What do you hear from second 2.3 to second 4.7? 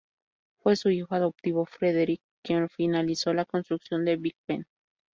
quien finalizó la construcción del Big Ben.